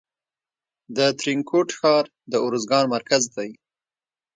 [0.95, 3.49] د ترینکوټ ښار د ارزګان مرکز دی